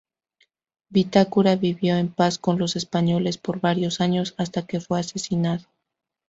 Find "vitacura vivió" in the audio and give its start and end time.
0.89-1.95